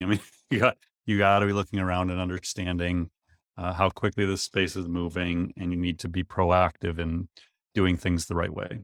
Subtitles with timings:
[0.00, 0.20] I mean,
[0.50, 0.76] you got
[1.06, 3.10] you got to be looking around and understanding
[3.56, 7.28] uh, how quickly this space is moving, and you need to be proactive in
[7.74, 8.80] doing things the right way.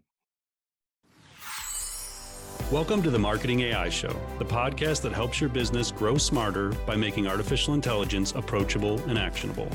[2.73, 6.97] Welcome to the Marketing AI Show, the podcast that helps your business grow smarter by
[6.97, 9.69] making artificial intelligence approachable and actionable.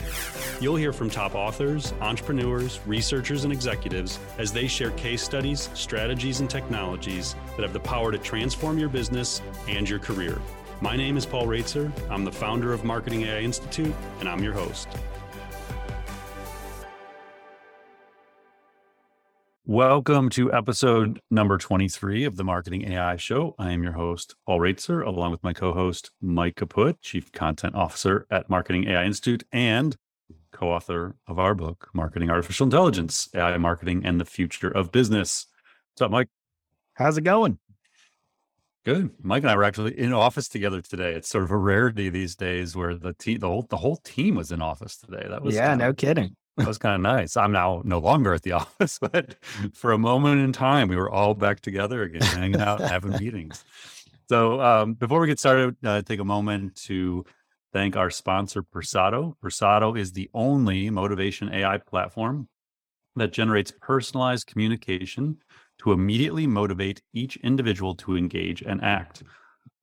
[0.59, 6.39] You'll hear from top authors, entrepreneurs, researchers, and executives as they share case studies, strategies,
[6.39, 10.41] and technologies that have the power to transform your business and your career.
[10.81, 11.91] My name is Paul Roetzer.
[12.09, 14.87] I'm the founder of Marketing AI Institute, and I'm your host.
[19.65, 23.55] Welcome to episode number 23 of the Marketing AI Show.
[23.59, 27.75] I am your host, Paul Roetzer, along with my co host, Mike Kaput, Chief Content
[27.75, 29.97] Officer at Marketing AI Institute and
[30.53, 35.45] co author of our book, Marketing Artificial Intelligence AI Marketing and the Future of Business.
[35.91, 36.29] What's up, Mike?
[36.93, 37.59] How's it going?
[38.85, 39.11] Good.
[39.21, 41.13] Mike and I were actually in office together today.
[41.13, 44.35] It's sort of a rarity these days where the team, the whole, the whole team
[44.35, 45.25] was in office today.
[45.29, 47.37] That was yeah, no kidding that was kind of nice.
[47.37, 49.35] I'm now no longer at the office, but
[49.73, 53.63] for a moment in time, we were all back together again, hanging out, having meetings.
[54.27, 57.25] So um, before we get started, uh, take a moment to
[57.73, 59.33] thank our sponsor, Persado.
[59.43, 62.47] Persado is the only motivation AI platform
[63.15, 65.37] that generates personalized communication
[65.79, 69.23] to immediately motivate each individual to engage and act.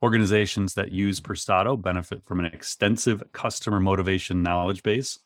[0.02, 5.18] Organizations that use Persado benefit from an extensive customer motivation knowledge base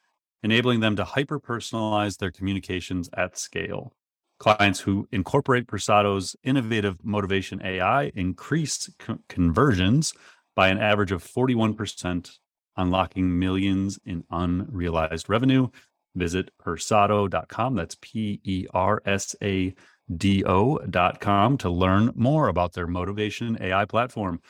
[0.43, 3.93] enabling them to hyper personalize their communications at scale.
[4.39, 10.15] Clients who incorporate Persado's innovative motivation AI increase co- conversions
[10.57, 12.39] by an average of 41%,
[12.77, 15.69] unlocking millions in unrealized revenue.
[16.17, 17.75] Visit persado.com.
[17.75, 19.75] That's P E R S A
[20.17, 24.41] D O.com to learn more about their motivation AI platform.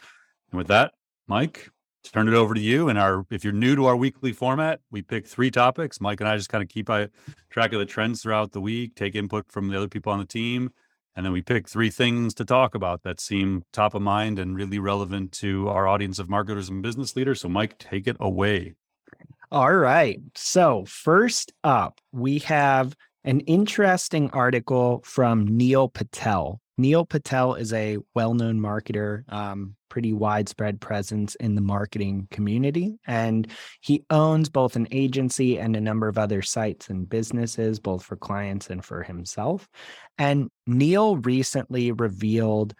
[0.50, 0.92] And with that,
[1.26, 1.70] Mike,
[2.04, 2.88] turn it over to you.
[2.88, 6.00] And our, if you're new to our weekly format, we pick three topics.
[6.00, 6.86] Mike and I just kind of keep
[7.50, 10.24] track of the trends throughout the week, take input from the other people on the
[10.24, 10.70] team,
[11.14, 14.56] and then we pick three things to talk about that seem top of mind and
[14.56, 17.40] really relevant to our audience of marketers and business leaders.
[17.40, 18.74] So, Mike, take it away.
[19.52, 20.20] All right.
[20.36, 22.94] So, first up, we have
[23.24, 26.60] an interesting article from Neil Patel.
[26.78, 32.98] Neil Patel is a well known marketer, um, pretty widespread presence in the marketing community.
[33.06, 33.46] And
[33.82, 38.16] he owns both an agency and a number of other sites and businesses, both for
[38.16, 39.68] clients and for himself.
[40.16, 42.74] And Neil recently revealed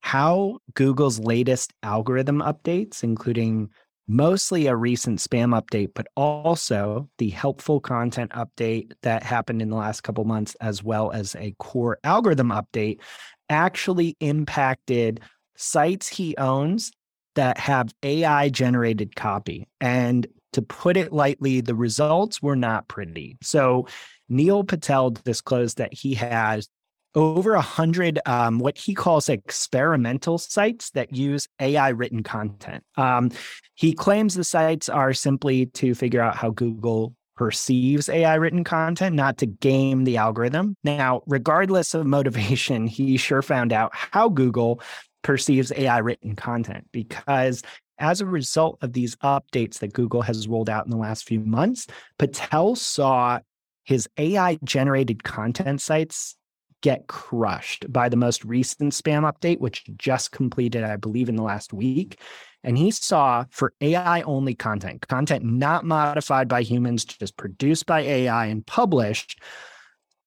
[0.00, 3.70] how Google's latest algorithm updates, including
[4.08, 9.76] mostly a recent spam update, but also the helpful content update that happened in the
[9.76, 13.00] last couple months, as well as a core algorithm update,
[13.48, 15.20] actually impacted
[15.56, 16.92] sites he owns
[17.34, 19.66] that have AI generated copy.
[19.80, 23.38] And to put it lightly, the results were not pretty.
[23.42, 23.86] So
[24.28, 26.68] Neil Patel disclosed that he has
[27.14, 32.84] over a hundred um, what he calls experimental sites that use AI written content.
[32.96, 33.30] Um,
[33.74, 39.16] he claims the sites are simply to figure out how Google perceives AI written content,
[39.16, 40.76] not to game the algorithm.
[40.84, 44.80] Now, regardless of motivation, he sure found out how Google
[45.22, 47.62] perceives AI written content because
[47.98, 51.40] as a result of these updates that Google has rolled out in the last few
[51.40, 51.86] months,
[52.18, 53.38] Patel saw
[53.84, 56.36] his AI generated content sites
[56.82, 61.42] get crushed by the most recent spam update, which just completed, I believe, in the
[61.42, 62.20] last week.
[62.62, 68.00] And he saw for AI only content, content not modified by humans, just produced by
[68.00, 69.40] AI and published,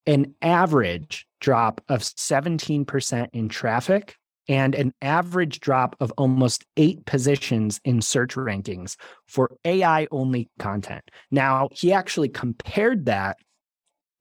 [0.07, 4.15] an average drop of 17% in traffic
[4.47, 8.95] and an average drop of almost eight positions in search rankings
[9.27, 11.03] for AI only content.
[11.31, 13.37] Now, he actually compared that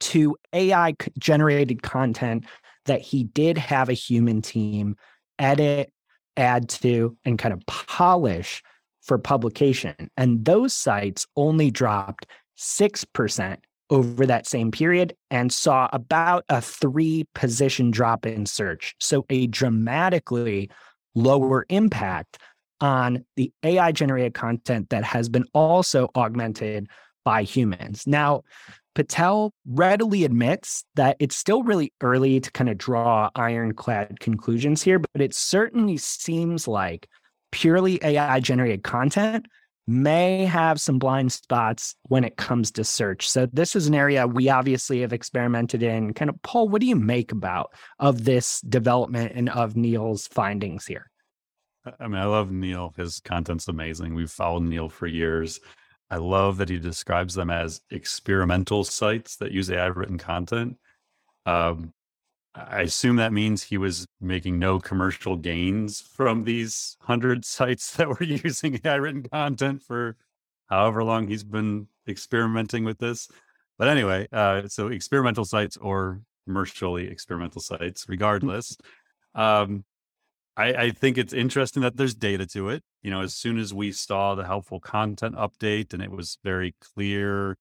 [0.04, 2.44] to AI generated content
[2.84, 4.97] that he did have a human team
[5.38, 5.91] edit,
[6.37, 8.62] add to, and kind of polish
[9.03, 9.94] for publication.
[10.16, 12.27] And those sites only dropped
[12.59, 13.56] 6%
[13.89, 18.95] over that same period and saw about a three position drop in search.
[19.01, 20.71] So, a dramatically
[21.15, 22.39] lower impact
[22.80, 26.89] on the AI generated content that has been also augmented
[27.24, 28.06] by humans.
[28.06, 28.42] Now,
[28.94, 34.98] Patel readily admits that it's still really early to kind of draw ironclad conclusions here,
[34.98, 37.09] but it certainly seems like
[37.50, 39.47] purely AI generated content
[39.86, 43.28] may have some blind spots when it comes to search.
[43.28, 46.15] So this is an area we obviously have experimented in.
[46.15, 50.86] Kind of Paul, what do you make about of this development and of Neil's findings
[50.86, 51.10] here?
[52.00, 52.94] I mean, I love Neil.
[52.97, 54.15] His content's amazing.
[54.15, 55.60] We've followed Neil for years.
[56.15, 60.78] I love that he describes them as experimental sites that use AI written content.
[61.45, 61.93] Um,
[62.55, 68.09] I assume that means he was making no commercial gains from these hundred sites that
[68.09, 70.16] were using AI written content for
[70.66, 73.28] however long he's been experimenting with this.
[73.77, 78.77] But anyway, uh, so experimental sites or commercially experimental sites, regardless.
[79.34, 79.84] Um,
[80.56, 82.83] I, I think it's interesting that there's data to it.
[83.03, 86.74] You know, as soon as we saw the helpful content update and it was very
[86.80, 87.59] clear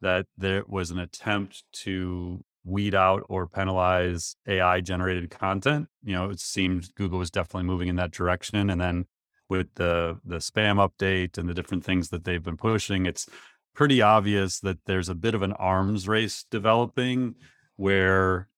[0.00, 6.30] that there was an attempt to weed out or penalize AI generated content, you know,
[6.30, 8.70] it seemed Google was definitely moving in that direction.
[8.70, 9.06] And then
[9.48, 13.28] with the the spam update and the different things that they've been pushing, it's
[13.74, 17.34] pretty obvious that there's a bit of an arms race developing
[17.76, 18.48] where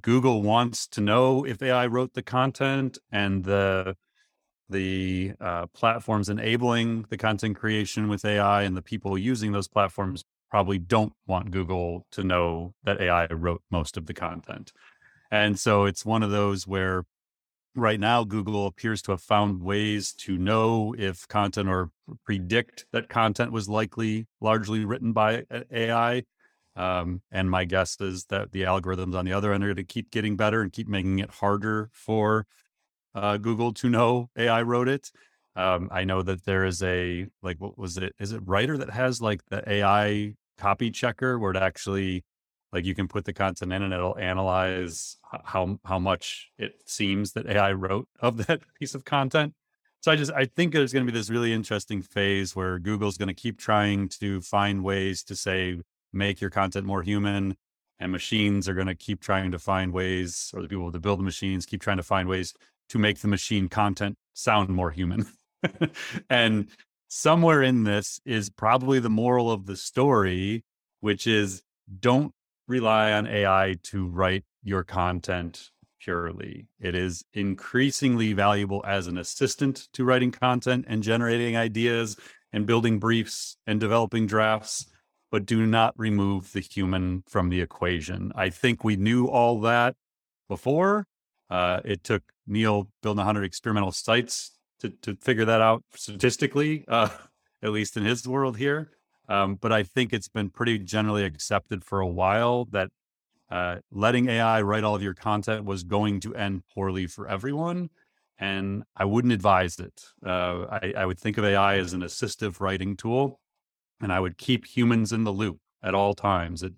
[0.00, 3.96] Google wants to know if AI wrote the content and the
[4.68, 10.24] the uh, platforms enabling the content creation with AI and the people using those platforms
[10.50, 14.72] probably don't want Google to know that AI wrote most of the content.
[15.30, 17.04] And so it's one of those where
[17.74, 21.90] right now Google appears to have found ways to know if content or
[22.24, 26.22] predict that content was likely largely written by AI
[26.76, 29.84] um, and my guess is that the algorithms on the other end are going to
[29.84, 32.46] keep getting better and keep making it harder for
[33.14, 35.10] uh, Google to know AI wrote it.
[35.56, 38.14] Um, I know that there is a like what was it?
[38.20, 42.24] Is it Writer that has like the AI copy checker where it actually
[42.72, 47.32] like you can put the content in and it'll analyze how how much it seems
[47.32, 49.54] that AI wrote of that piece of content.
[50.00, 53.16] So I just I think there's going to be this really interesting phase where Google's
[53.16, 55.80] going to keep trying to find ways to say
[56.16, 57.56] make your content more human
[57.98, 61.18] and machines are going to keep trying to find ways or the people that build
[61.18, 62.54] the machines keep trying to find ways
[62.88, 65.26] to make the machine content sound more human.
[66.30, 66.68] And
[67.08, 70.64] somewhere in this is probably the moral of the story
[71.00, 71.62] which is
[71.98, 72.32] don't
[72.68, 75.70] rely on ai to write your content
[76.00, 76.68] purely.
[76.78, 82.16] It is increasingly valuable as an assistant to writing content and generating ideas
[82.52, 84.86] and building briefs and developing drafts
[85.36, 88.32] but do not remove the human from the equation.
[88.34, 89.94] I think we knew all that
[90.48, 91.06] before.
[91.50, 97.10] Uh, it took Neil building 100 experimental sites to, to figure that out statistically, uh,
[97.62, 98.92] at least in his world here.
[99.28, 102.88] Um, but I think it's been pretty generally accepted for a while that
[103.50, 107.90] uh, letting AI write all of your content was going to end poorly for everyone.
[108.38, 110.02] And I wouldn't advise it.
[110.24, 113.38] Uh, I, I would think of AI as an assistive writing tool
[114.00, 116.62] and I would keep humans in the loop at all times.
[116.62, 116.74] It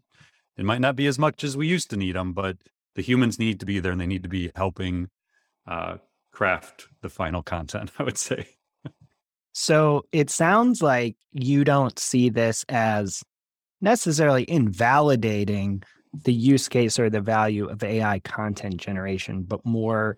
[0.56, 2.56] it might not be as much as we used to need them, but
[2.96, 5.08] the humans need to be there and they need to be helping
[5.68, 5.98] uh,
[6.32, 7.92] craft the final content.
[7.98, 8.48] I would say.
[9.52, 13.22] so it sounds like you don't see this as
[13.80, 15.82] necessarily invalidating
[16.24, 20.16] the use case or the value of AI content generation, but more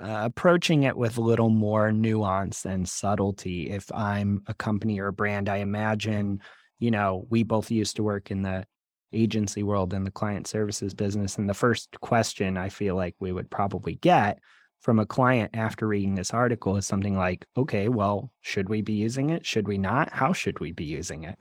[0.00, 3.70] uh, approaching it with a little more nuance and subtlety.
[3.70, 6.40] If I'm a company or a brand, I imagine,
[6.78, 8.64] you know, we both used to work in the
[9.12, 11.36] agency world and the client services business.
[11.36, 14.38] And the first question I feel like we would probably get
[14.80, 18.94] from a client after reading this article is something like, okay, well, should we be
[18.94, 19.46] using it?
[19.46, 20.12] Should we not?
[20.12, 21.38] How should we be using it?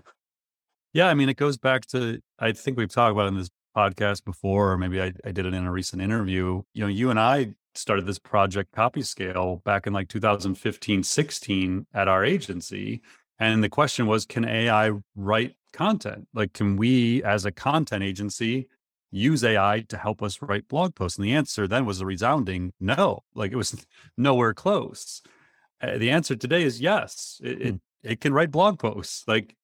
[0.93, 4.25] Yeah, I mean, it goes back to, I think we've talked about in this podcast
[4.25, 6.61] before, or maybe I, I did it in a recent interview.
[6.73, 11.85] You know, you and I started this project copy scale back in like 2015 16
[11.93, 13.01] at our agency
[13.39, 16.27] and the question was can ai write content?
[16.33, 18.67] Like can we as a content agency
[19.09, 21.17] use ai to help us write blog posts?
[21.17, 23.85] And the answer then was a resounding no like it was
[24.17, 25.21] nowhere close.
[25.81, 27.77] Uh, the answer today is yes it, it, hmm.
[28.03, 29.23] it can write blog posts.
[29.27, 29.55] Like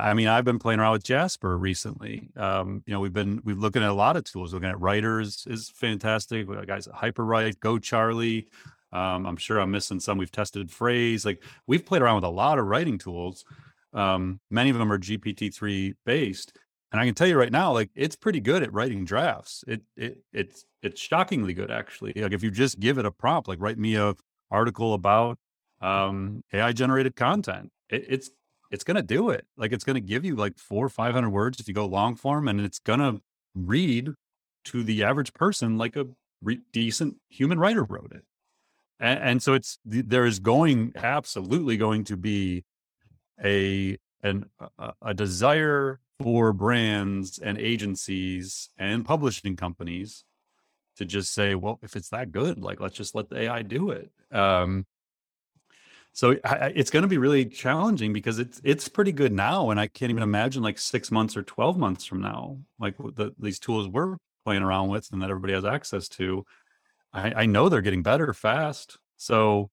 [0.00, 2.30] I mean, I've been playing around with Jasper recently.
[2.36, 4.54] Um, you know, we've been we've looking at a lot of tools.
[4.54, 6.48] Looking at writers is fantastic.
[6.48, 8.48] We got guys Hyperwrite, Go Charlie.
[8.92, 10.18] Um, I'm sure I'm missing some.
[10.18, 11.24] We've tested Frase.
[11.24, 13.44] Like we've played around with a lot of writing tools.
[13.92, 16.56] Um, many of them are GPT-3 based,
[16.92, 19.64] and I can tell you right now, like it's pretty good at writing drafts.
[19.66, 22.12] It it it's it's shockingly good actually.
[22.14, 24.14] Like if you just give it a prompt, like write me a
[24.50, 25.38] article about
[25.80, 28.30] um, AI generated content, it, it's
[28.72, 29.46] it's going to do it.
[29.56, 32.16] Like it's going to give you like four or 500 words if you go long
[32.16, 33.20] form and it's going to
[33.54, 34.10] read
[34.64, 36.06] to the average person like a
[36.42, 38.24] re- decent human writer wrote it.
[38.98, 42.64] And, and so it's, there is going, absolutely going to be
[43.44, 44.46] a, an,
[44.78, 50.24] a, a desire for brands and agencies and publishing companies
[50.96, 53.90] to just say, well, if it's that good, like let's just let the AI do
[53.90, 54.10] it.
[54.30, 54.86] Um,
[56.12, 59.86] so it's going to be really challenging because it's it's pretty good now, and I
[59.86, 63.88] can't even imagine like six months or twelve months from now, like the, these tools
[63.88, 66.44] we're playing around with and that everybody has access to.
[67.12, 68.98] I, I know they're getting better fast.
[69.16, 69.70] So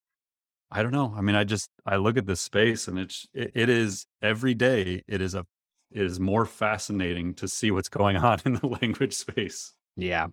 [0.70, 1.12] I don't know.
[1.16, 4.54] I mean, I just I look at this space and it's it, it is every
[4.54, 5.02] day.
[5.08, 5.44] It is a
[5.90, 9.72] it is more fascinating to see what's going on in the language space.
[9.96, 10.28] Yeah,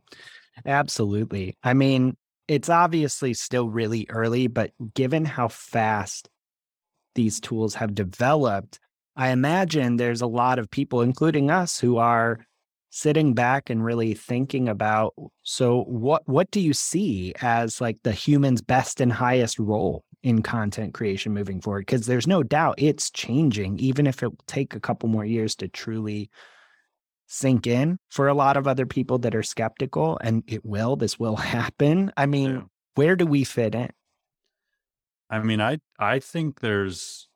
[0.66, 1.58] absolutely.
[1.64, 2.16] I mean,
[2.48, 6.30] it's obviously still really early, but given how fast
[7.16, 8.80] these tools have developed,
[9.16, 12.46] I imagine there's a lot of people, including us, who are
[12.90, 15.14] sitting back and really thinking about
[15.44, 20.42] so what what do you see as like the human's best and highest role in
[20.42, 21.86] content creation moving forward?
[21.86, 25.56] Because there's no doubt it's changing even if it will take a couple more years
[25.56, 26.30] to truly
[27.28, 31.20] sink in for a lot of other people that are skeptical and it will this
[31.20, 32.62] will happen i mean yeah.
[32.96, 33.90] where do we fit in
[35.30, 37.28] i mean i i think there's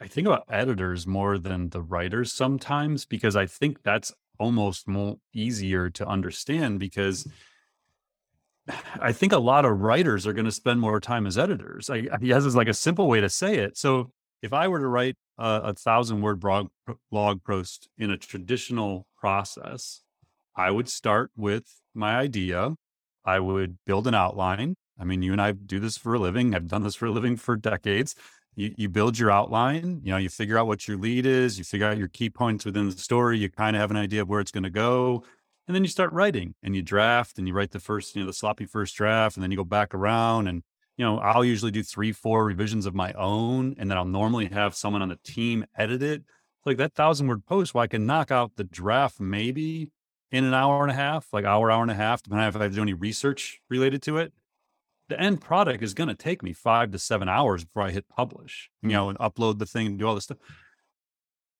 [0.00, 5.16] i think about editors more than the writers sometimes because i think that's almost more
[5.32, 7.26] easier to understand because
[9.00, 11.88] I think a lot of writers are going to spend more time as editors.
[11.88, 13.76] I, he has like a simple way to say it.
[13.76, 14.10] So
[14.42, 16.68] if I were to write a, a thousand word blog,
[17.10, 20.02] blog post in a traditional process,
[20.54, 21.64] I would start with
[21.94, 22.74] my idea.
[23.24, 24.76] I would build an outline.
[24.98, 26.54] I mean, you and I do this for a living.
[26.54, 28.14] I've done this for a living for decades.
[28.54, 31.64] You, you build your outline, you know, you figure out what your lead is, you
[31.64, 34.28] figure out your key points within the story, you kind of have an idea of
[34.28, 35.24] where it's going to go
[35.66, 38.26] and then you start writing and you draft and you write the first you know
[38.26, 40.62] the sloppy first draft and then you go back around and
[40.96, 44.46] you know i'll usually do three four revisions of my own and then i'll normally
[44.46, 46.22] have someone on the team edit it.
[46.64, 49.92] Like that thousand word post where i can knock out the draft maybe
[50.32, 52.62] in an hour and a half like hour hour and a half depending if i
[52.62, 54.32] have to do any research related to it.
[55.08, 58.08] The end product is going to take me five to seven hours before i hit
[58.08, 58.92] publish you mm.
[58.92, 60.38] know and upload the thing and do all this stuff.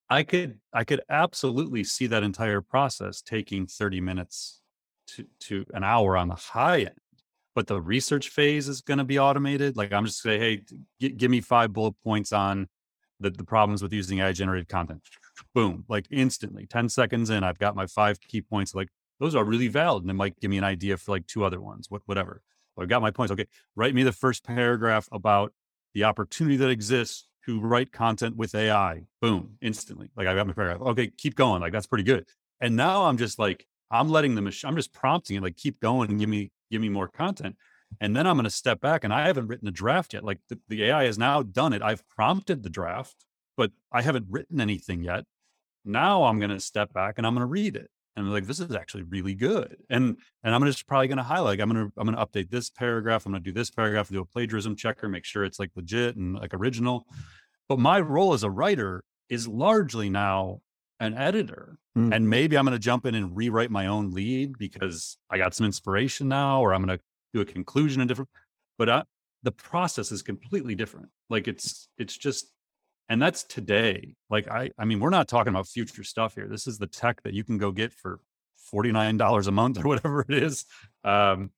[0.09, 4.61] I could I could absolutely see that entire process taking 30 minutes
[5.09, 7.01] to to an hour on the high end.
[7.57, 9.77] But the research phase is going to be automated.
[9.77, 10.63] Like I'm just say, hey,
[11.01, 12.69] g- give me five bullet points on
[13.19, 15.01] the, the problems with using AI generated content.
[15.55, 18.75] Boom, like instantly, 10 seconds in, I've got my five key points.
[18.75, 20.05] Like those are really valid.
[20.05, 22.43] And it might give me an idea for like two other ones, what, whatever.
[22.79, 23.33] I've got my points.
[23.33, 25.53] Okay, write me the first paragraph about
[25.95, 29.05] the opportunity that exists to write content with AI.
[29.23, 30.11] Boom, instantly.
[30.15, 30.83] Like I got my paragraph.
[30.91, 31.63] Okay, keep going.
[31.63, 32.27] Like that's pretty good.
[32.61, 35.81] And now I'm just like, I'm letting the machine, I'm just prompting it, like keep
[35.81, 37.57] going and give me, give me more content.
[38.01, 40.25] And then I'm going to step back and I haven't written a draft yet.
[40.25, 41.83] Like the, the AI has now done it.
[41.83, 43.25] I've prompted the draft,
[43.57, 45.25] but I haven't written anything yet.
[45.85, 48.47] Now I'm going to step back and I'm going to read it and I'm like
[48.47, 51.87] this is actually really good and and i'm just probably going to highlight i'm going
[51.87, 54.25] to i'm going to update this paragraph i'm going to do this paragraph do a
[54.25, 57.07] plagiarism checker make sure it's like legit and like original
[57.69, 60.61] but my role as a writer is largely now
[60.99, 62.15] an editor mm.
[62.15, 65.55] and maybe i'm going to jump in and rewrite my own lead because i got
[65.55, 68.31] some inspiration now or i'm going to do a conclusion in different
[68.79, 69.03] but I,
[69.43, 71.09] the process is completely different.
[71.31, 72.53] Like it's it's just
[73.09, 74.17] and that's today.
[74.31, 76.49] Like i i mean we're not talking about future stuff here.
[76.49, 78.21] This is the tech that you can go get for
[78.73, 80.65] $49 a month or whatever it is.
[81.05, 81.51] Um,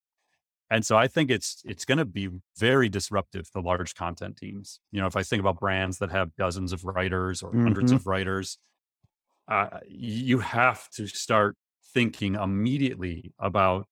[0.71, 2.29] and so i think it's it's going to be
[2.59, 4.81] very disruptive to large content teams.
[4.93, 7.63] You know if i think about brands that have dozens of writers or mm-hmm.
[7.63, 8.59] hundreds of writers
[9.49, 11.57] uh, you have to start
[11.95, 13.87] thinking immediately about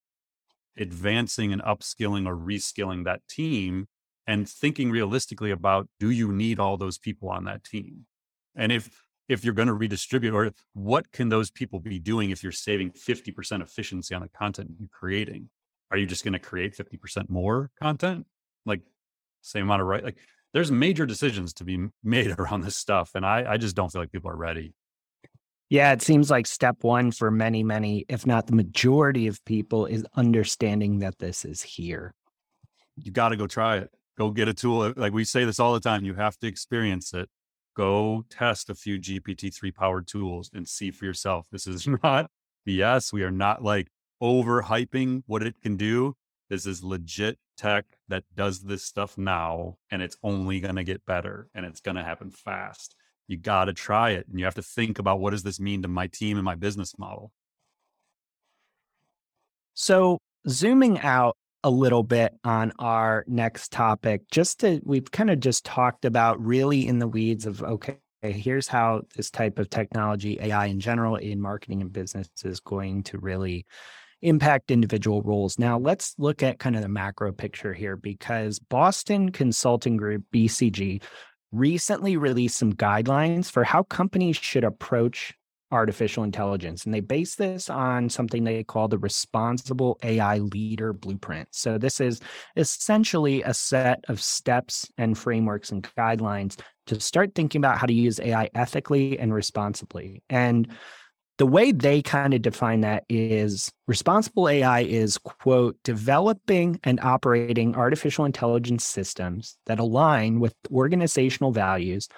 [0.78, 3.86] advancing and upskilling or reskilling that team
[4.26, 8.06] and thinking realistically about do you need all those people on that team?
[8.54, 8.90] And if
[9.28, 12.92] if you're going to redistribute or what can those people be doing if you're saving
[12.92, 15.48] 50% efficiency on the content you're creating?
[15.90, 18.26] Are you just going to create 50% more content?
[18.64, 18.82] Like
[19.46, 20.18] same amount of right like
[20.52, 24.02] there's major decisions to be made around this stuff and i i just don't feel
[24.02, 24.74] like people are ready
[25.68, 29.86] yeah it seems like step one for many many if not the majority of people
[29.86, 32.14] is understanding that this is here
[32.96, 34.82] you got to go try it go get a tool.
[34.82, 37.28] Uh, like we say this all the time, you have to experience it.
[37.76, 41.46] Go test a few GPT-3 powered tools and see for yourself.
[41.52, 42.30] This is not
[42.66, 43.12] BS.
[43.12, 43.88] We are not like
[44.22, 46.14] overhyping what it can do.
[46.48, 51.04] This is legit tech that does this stuff now, and it's only going to get
[51.04, 52.94] better and it's going to happen fast.
[53.28, 55.82] You got to try it and you have to think about what does this mean
[55.82, 57.32] to my team and my business model.
[59.74, 60.18] So,
[60.48, 64.22] zooming out a little bit on our next topic.
[64.30, 68.68] Just to, we've kind of just talked about really in the weeds of, okay, here's
[68.68, 73.18] how this type of technology, AI in general, in marketing and business is going to
[73.18, 73.66] really
[74.22, 75.58] impact individual roles.
[75.58, 81.02] Now, let's look at kind of the macro picture here because Boston Consulting Group, BCG,
[81.56, 85.34] recently released some guidelines for how companies should approach
[85.72, 86.84] artificial intelligence.
[86.84, 91.48] And they base this on something they call the Responsible AI Leader Blueprint.
[91.50, 92.20] So, this is
[92.56, 97.92] essentially a set of steps and frameworks and guidelines to start thinking about how to
[97.92, 100.22] use AI ethically and responsibly.
[100.30, 100.68] And
[101.38, 107.76] the way they kind of define that is responsible AI is, quote, developing and operating
[107.76, 112.08] artificial intelligence systems that align with organizational values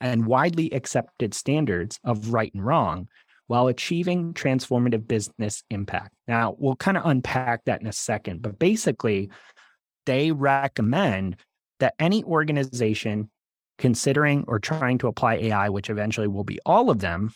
[0.00, 3.08] and widely accepted standards of right and wrong
[3.46, 6.12] while achieving transformative business impact.
[6.28, 9.30] Now, we'll kind of unpack that in a second, but basically,
[10.04, 11.36] they recommend
[11.80, 13.30] that any organization
[13.78, 17.32] considering or trying to apply AI, which eventually will be all of them,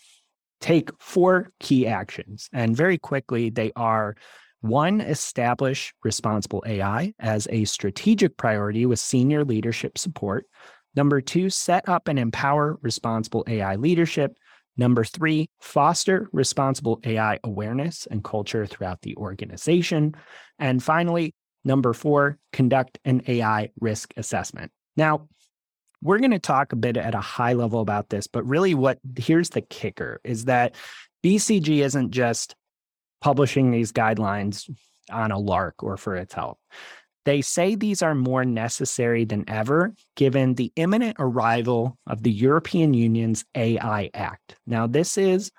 [0.61, 2.49] take four key actions.
[2.52, 4.17] And very quickly, they are
[4.61, 10.47] one, establish responsible AI as a strategic priority with senior leadership support.
[10.95, 14.37] Number two, set up and empower responsible AI leadership.
[14.76, 20.14] Number three, foster responsible AI awareness and culture throughout the organization.
[20.59, 24.73] And finally, number four, conduct an AI risk assessment.
[24.97, 25.29] Now,
[26.02, 28.99] we're going to talk a bit at a high level about this, but really, what
[29.16, 30.75] here's the kicker is that
[31.23, 32.54] BCG isn't just
[33.21, 34.71] publishing these guidelines
[35.11, 36.59] on a lark or for itself.
[37.26, 42.95] They say these are more necessary than ever given the imminent arrival of the European
[42.95, 44.57] Union's AI Act.
[44.66, 45.52] Now, this is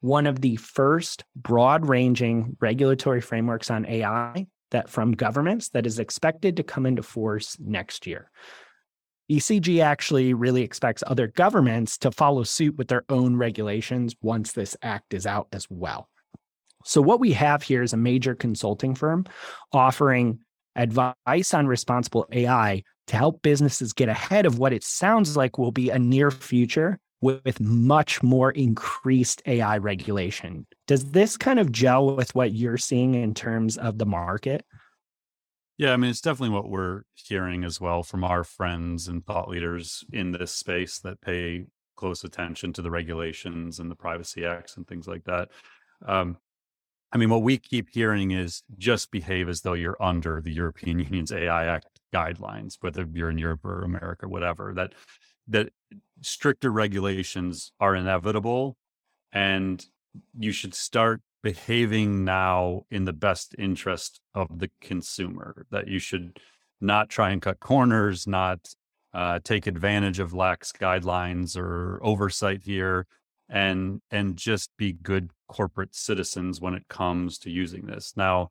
[0.00, 5.98] one of the first broad ranging regulatory frameworks on AI that from governments that is
[5.98, 8.30] expected to come into force next year.
[9.30, 14.76] BCG actually really expects other governments to follow suit with their own regulations once this
[14.82, 16.08] act is out as well.
[16.84, 19.26] So, what we have here is a major consulting firm
[19.72, 20.38] offering
[20.76, 25.72] advice on responsible AI to help businesses get ahead of what it sounds like will
[25.72, 30.66] be a near future with much more increased AI regulation.
[30.86, 34.64] Does this kind of gel with what you're seeing in terms of the market?
[35.78, 39.48] Yeah, I mean, it's definitely what we're hearing as well from our friends and thought
[39.48, 44.76] leaders in this space that pay close attention to the regulations and the privacy acts
[44.76, 45.50] and things like that.
[46.04, 46.36] Um,
[47.12, 50.98] I mean, what we keep hearing is just behave as though you're under the European
[51.00, 54.74] Union's AI Act guidelines, whether you're in Europe or America, whatever.
[54.74, 54.94] That
[55.48, 55.70] that
[56.22, 58.76] stricter regulations are inevitable,
[59.32, 59.84] and
[60.38, 65.66] you should start behaving now in the best interest of the consumer.
[65.70, 66.38] That you should
[66.80, 68.60] not try and cut corners, not
[69.14, 73.06] uh, take advantage of lax guidelines or oversight here
[73.48, 78.12] and and just be good corporate citizens when it comes to using this.
[78.16, 78.50] Now,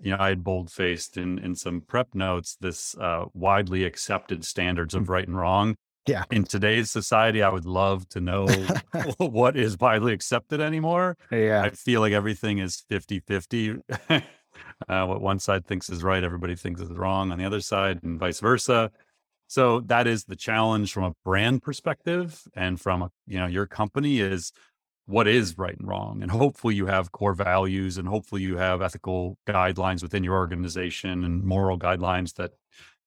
[0.00, 4.44] you know, I had bold faced in in some prep notes this uh, widely accepted
[4.44, 5.76] standards of right and wrong.
[6.08, 6.24] Yeah.
[6.30, 8.46] In today's society, I would love to know
[9.18, 11.16] what is widely accepted anymore.
[11.30, 11.62] Yeah.
[11.62, 13.76] I feel like everything is 50 50.
[14.08, 14.20] uh,
[15.06, 18.18] what one side thinks is right, everybody thinks is wrong on the other side, and
[18.18, 18.90] vice versa.
[19.48, 23.66] So that is the challenge from a brand perspective and from a, you know your
[23.66, 24.52] company is
[25.06, 28.82] what is right and wrong and hopefully you have core values and hopefully you have
[28.82, 32.50] ethical guidelines within your organization and moral guidelines that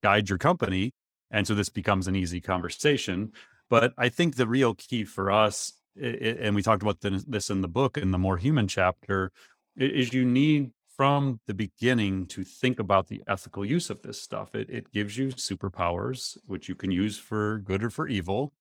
[0.02, 0.92] guide your company
[1.32, 3.32] and so this becomes an easy conversation
[3.68, 7.68] but i think the real key for us and we talked about this in the
[7.68, 9.32] book in the more human chapter
[9.76, 14.54] is you need from the beginning to think about the ethical use of this stuff.
[14.54, 18.52] It, it gives you superpowers, which you can use for good or for evil.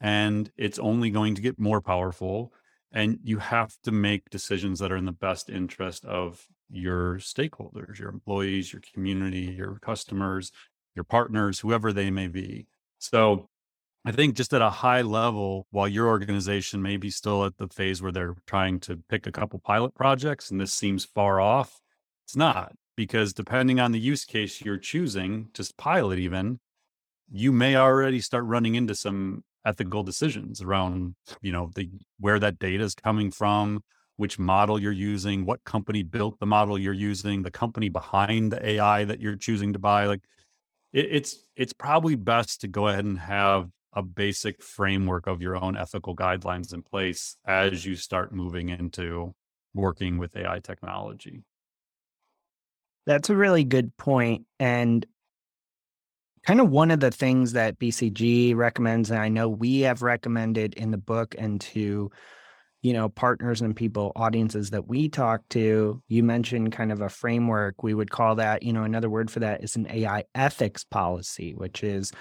[0.00, 2.52] And it's only going to get more powerful.
[2.92, 7.98] And you have to make decisions that are in the best interest of your stakeholders,
[7.98, 10.52] your employees, your community, your customers,
[10.94, 12.66] your partners, whoever they may be.
[12.98, 13.48] So
[14.04, 17.68] I think just at a high level, while your organization may be still at the
[17.68, 21.80] phase where they're trying to pick a couple pilot projects and this seems far off,
[22.26, 26.60] it's not because depending on the use case you're choosing to pilot, even
[27.30, 32.58] you may already start running into some ethical decisions around, you know, the where that
[32.58, 33.82] data is coming from,
[34.16, 38.66] which model you're using, what company built the model you're using, the company behind the
[38.66, 40.06] AI that you're choosing to buy.
[40.06, 40.22] Like
[40.92, 45.56] it, it's it's probably best to go ahead and have a basic framework of your
[45.56, 49.34] own ethical guidelines in place as you start moving into
[49.74, 51.42] working with AI technology.
[53.06, 54.46] That's a really good point.
[54.60, 55.04] And
[56.44, 60.74] kind of one of the things that BCG recommends, and I know we have recommended
[60.74, 62.10] in the book and to
[62.82, 67.08] you know partners and people audiences that we talk to you mentioned kind of a
[67.08, 67.82] framework.
[67.82, 71.54] We would call that you know another word for that is an ai ethics policy
[71.54, 72.12] which is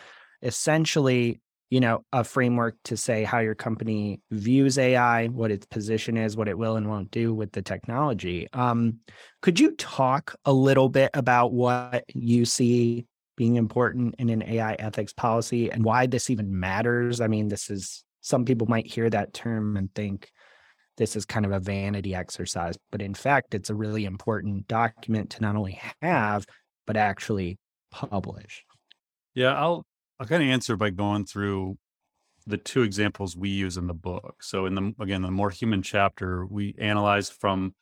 [0.42, 6.18] essentially you know a framework to say how your company views ai what its position
[6.18, 8.48] is what it will and won't do with the technology.
[8.54, 9.00] Um,
[9.42, 13.06] could you talk a little bit about what you see
[13.38, 17.22] being important in an ai ethics policy and why this even matters?
[17.22, 20.30] I mean this is some people might hear that term and think
[21.00, 25.32] this is kind of a vanity exercise but in fact it's a really important document
[25.32, 26.46] to not only have
[26.86, 27.58] but actually
[27.92, 28.64] publish
[29.34, 29.84] yeah i'll
[30.20, 31.78] I'll kind of answer by going through
[32.46, 34.44] the two examples we use in the book.
[34.44, 37.74] So in the again the more human chapter, we analyze from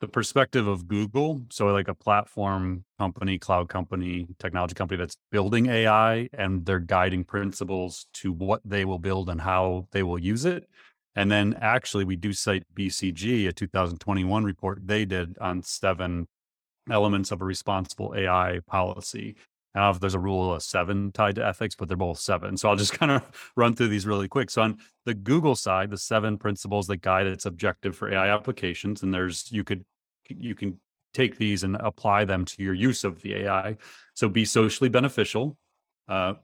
[0.00, 5.66] the perspective of Google, so like a platform company, cloud company, technology company that's building
[5.66, 10.44] AI and their guiding principles to what they will build and how they will use
[10.44, 10.68] it.
[11.16, 16.26] And then actually we do cite BCG, a 2021 report they did on seven
[16.90, 19.36] elements of a responsible AI policy.
[19.74, 22.18] I don't know if there's a rule of seven tied to ethics, but they're both
[22.18, 22.56] seven.
[22.56, 24.50] So I'll just kind of run through these really quick.
[24.50, 29.02] So on the Google side, the seven principles that guide its objective for AI applications,
[29.02, 29.84] and there's you could
[30.28, 30.80] you can
[31.12, 33.76] take these and apply them to your use of the AI.
[34.14, 35.56] So be socially beneficial.
[36.08, 36.34] Uh,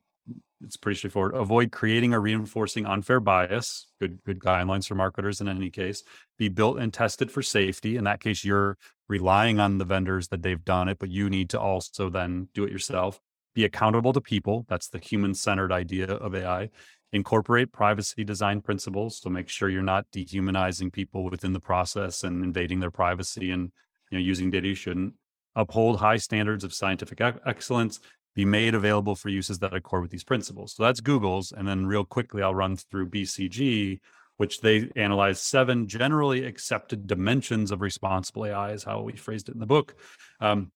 [0.64, 1.34] it's pretty straightforward.
[1.34, 3.86] Avoid creating or reinforcing unfair bias.
[4.00, 6.02] Good, good guidelines for marketers in any case.
[6.38, 7.96] Be built and tested for safety.
[7.96, 8.76] In that case, you're
[9.08, 12.64] relying on the vendors that they've done it, but you need to also then do
[12.64, 13.20] it yourself.
[13.54, 14.66] Be accountable to people.
[14.68, 16.70] That's the human-centered idea of AI.
[17.12, 19.18] Incorporate privacy design principles.
[19.20, 23.72] So make sure you're not dehumanizing people within the process and invading their privacy and
[24.10, 25.14] you know using data you shouldn't.
[25.56, 27.98] Uphold high standards of scientific excellence
[28.40, 30.72] be made available for uses that accord with these principles.
[30.72, 31.52] So that's Google's.
[31.52, 34.00] And then, real quickly, I'll run through BCG,
[34.38, 39.54] which they analyzed seven generally accepted dimensions of responsible AI, is how we phrased it
[39.54, 39.94] in the book.
[40.40, 40.72] Um,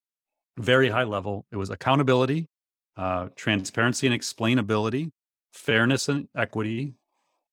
[0.59, 1.47] very high level.
[1.51, 2.49] It was accountability,
[2.99, 5.11] uh, transparency and explainability,
[5.55, 6.95] fairness and equity,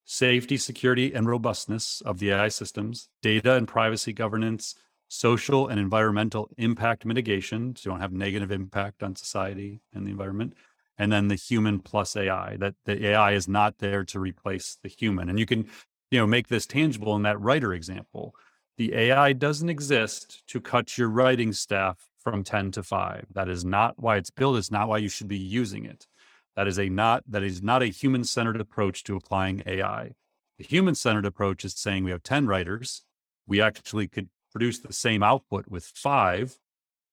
[0.04, 4.76] safety, security, and robustness of the AI systems, data and privacy governance,
[5.12, 10.12] social and environmental impact mitigation, so you don't have negative impact on society and the
[10.12, 10.54] environment,
[10.98, 14.88] and then the human plus AI, that the AI is not there to replace the
[14.88, 15.28] human.
[15.30, 15.68] And you can,
[16.12, 18.34] you know, make this tangible in that writer example.
[18.78, 23.26] The AI doesn't exist to cut your writing staff from 10 to 5.
[23.34, 24.58] That is not why it's built.
[24.58, 26.08] It's not why you should be using it.
[26.56, 30.12] That is a not that is not a human-centered approach to applying AI.
[30.58, 33.04] The human-centered approach is saying we have 10 writers.
[33.46, 36.58] We actually could produce the same output with five,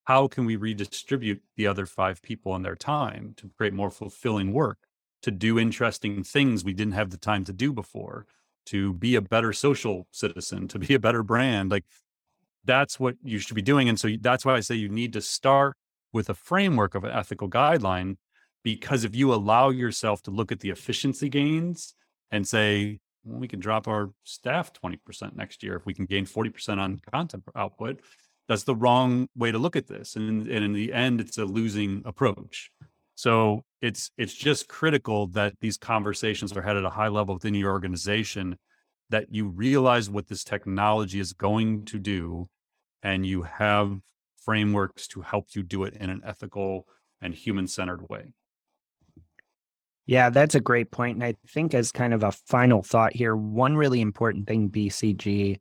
[0.04, 4.52] how can we redistribute the other five people and their time to create more fulfilling
[4.52, 4.78] work,
[5.22, 8.26] to do interesting things we didn't have the time to do before,
[8.66, 11.70] to be a better social citizen, to be a better brand?
[11.70, 11.84] Like
[12.64, 13.88] that's what you should be doing.
[13.88, 15.76] And so that's why I say you need to start
[16.12, 18.16] with a framework of an ethical guideline,
[18.64, 21.94] because if you allow yourself to look at the efficiency gains
[22.30, 26.78] and say, we can drop our staff 20% next year if we can gain 40%
[26.78, 28.00] on content output.
[28.48, 30.16] That's the wrong way to look at this.
[30.16, 32.70] And, and in the end, it's a losing approach.
[33.14, 37.54] So it's it's just critical that these conversations are had at a high level within
[37.54, 38.56] your organization,
[39.10, 42.48] that you realize what this technology is going to do,
[43.02, 43.98] and you have
[44.44, 46.86] frameworks to help you do it in an ethical
[47.20, 48.34] and human centered way.
[50.08, 51.16] Yeah, that's a great point.
[51.16, 55.60] And I think, as kind of a final thought here, one really important thing BCG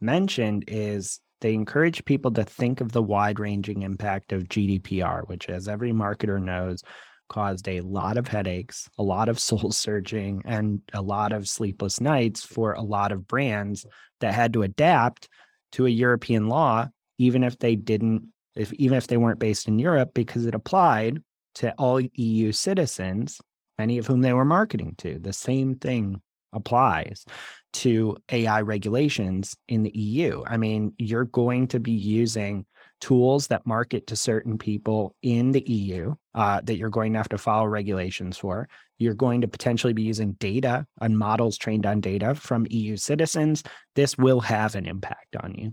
[0.00, 5.48] mentioned is they encourage people to think of the wide ranging impact of GDPR, which,
[5.48, 6.84] as every marketer knows,
[7.28, 12.00] caused a lot of headaches, a lot of soul searching, and a lot of sleepless
[12.00, 13.84] nights for a lot of brands
[14.20, 15.28] that had to adapt
[15.72, 16.86] to a European law,
[17.18, 21.20] even if they didn't, if even if they weren't based in Europe, because it applied
[21.56, 23.40] to all EU citizens
[23.78, 25.18] many of whom they were marketing to.
[25.18, 26.20] The same thing
[26.52, 27.24] applies
[27.72, 30.42] to AI regulations in the EU.
[30.46, 32.64] I mean, you're going to be using
[33.00, 37.28] tools that market to certain people in the EU uh, that you're going to have
[37.28, 38.68] to follow regulations for.
[38.98, 43.62] You're going to potentially be using data and models trained on data from EU citizens.
[43.94, 45.72] This will have an impact on you.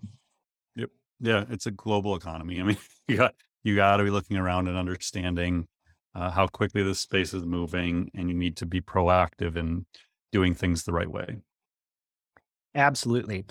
[0.75, 0.89] Yep.
[1.21, 2.59] Yeah, it's a global economy.
[2.59, 5.67] I mean, you got you got to be looking around and understanding
[6.15, 9.85] uh, how quickly the space is moving, and you need to be proactive in
[10.31, 11.37] doing things the right way.
[12.73, 13.45] Absolutely.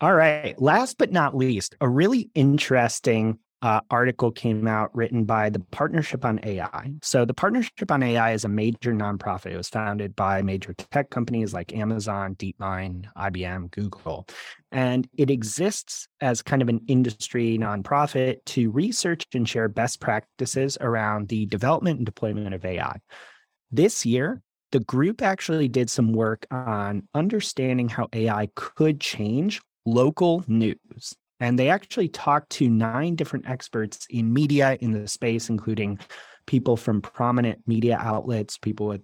[0.00, 0.60] All right.
[0.60, 6.24] Last but not least, a really interesting uh, article came out written by the Partnership
[6.24, 6.92] on AI.
[7.02, 9.52] So, the Partnership on AI is a major nonprofit.
[9.52, 14.26] It was founded by major tech companies like Amazon, DeepMind, IBM, Google.
[14.70, 20.78] And it exists as kind of an industry nonprofit to research and share best practices
[20.80, 23.00] around the development and deployment of AI.
[23.72, 24.40] This year,
[24.70, 31.16] the group actually did some work on understanding how AI could change local news.
[31.40, 35.98] And they actually talked to nine different experts in media in the space, including
[36.46, 39.02] people from prominent media outlets, people with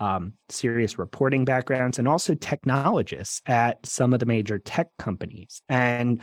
[0.00, 5.62] um, serious reporting backgrounds, and also technologists at some of the major tech companies.
[5.68, 6.20] And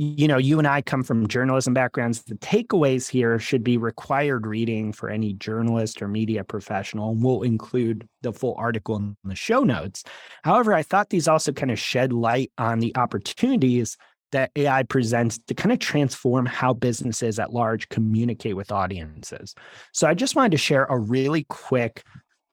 [0.00, 2.22] you know, you and I come from journalism backgrounds.
[2.22, 7.16] The takeaways here should be required reading for any journalist or media professional.
[7.16, 10.04] We'll include the full article in the show notes.
[10.44, 13.96] However, I thought these also kind of shed light on the opportunities
[14.32, 19.54] that AI presents to kind of transform how businesses at large communicate with audiences.
[19.92, 22.04] So I just wanted to share a really quick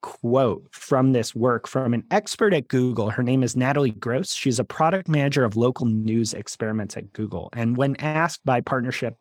[0.05, 3.09] quote from this work from an expert at Google.
[3.09, 4.35] Her name is Natalie Gross.
[4.35, 7.49] She's a product manager of local news experiments at Google.
[7.53, 9.15] And when asked by partnership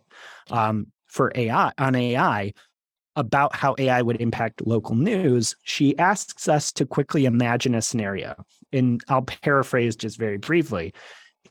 [0.50, 2.52] um, for AI on AI
[3.16, 8.44] about how AI would impact local news, she asks us to quickly imagine a scenario.
[8.70, 10.92] And I'll paraphrase just very briefly.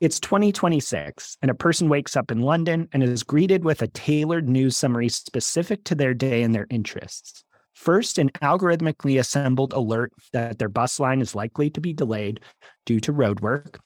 [0.04, 4.50] It's 2026, and a person wakes up in London and is greeted with a tailored
[4.50, 7.46] news summary specific to their day and their interests.
[7.74, 12.42] First, an algorithmically assembled alert that their bus line is likely to be delayed
[12.86, 13.78] due to roadwork.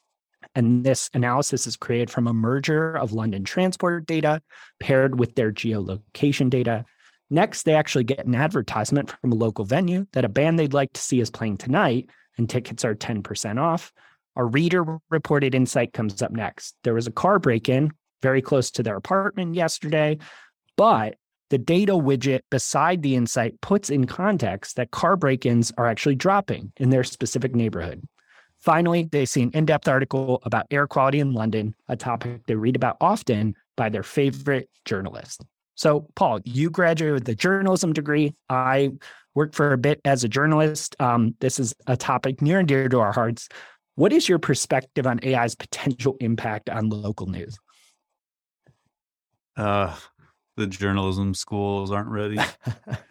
[0.55, 4.41] And this analysis is created from a merger of London transport data
[4.79, 6.83] paired with their geolocation data.
[7.29, 10.93] Next, they actually get an advertisement from a local venue that a band they'd like
[10.93, 13.93] to see is playing tonight, and tickets are 10% off.
[14.37, 16.75] A reader reported insight comes up next.
[16.83, 20.19] There was a car break in very close to their apartment yesterday,
[20.75, 21.15] but
[21.49, 26.15] the data widget beside the insight puts in context that car break ins are actually
[26.15, 28.07] dropping in their specific neighborhood.
[28.59, 32.55] Finally, they see an in depth article about air quality in London, a topic they
[32.55, 35.43] read about often by their favorite journalist.
[35.75, 38.35] So, Paul, you graduated with a journalism degree.
[38.49, 38.91] I
[39.35, 40.95] worked for a bit as a journalist.
[40.99, 43.47] Um, this is a topic near and dear to our hearts.
[43.97, 47.57] What is your perspective on AI's potential impact on local news?
[49.57, 49.95] Uh,
[50.55, 52.37] the journalism schools aren't ready.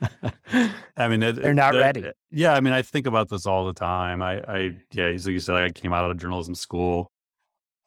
[0.96, 2.04] I mean, it, they're not it, ready.
[2.30, 4.22] Yeah, I mean, I think about this all the time.
[4.22, 7.10] I, I, yeah, as you said, I came out of journalism school.